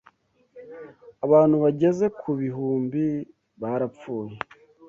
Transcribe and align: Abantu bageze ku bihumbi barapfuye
Abantu 1.25 1.55
bageze 1.63 2.05
ku 2.19 2.29
bihumbi 2.39 3.03
barapfuye 3.61 4.35